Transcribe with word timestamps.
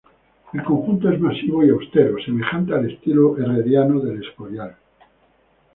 El 0.51 0.63
conjunto 0.63 1.11
es 1.11 1.19
masivo 1.19 1.63
y 1.63 1.69
austero, 1.69 2.17
semejante 2.25 2.73
al 2.73 2.89
estilo 2.89 3.37
herreriano 3.37 3.99
de 3.99 4.13
El 4.15 4.23
Escorial. 4.27 4.75